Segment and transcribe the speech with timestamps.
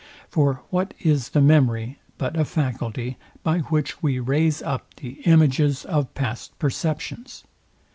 [0.29, 5.85] For what is the memory but a faculty, by which we raise up the images
[5.85, 7.43] of past perceptions?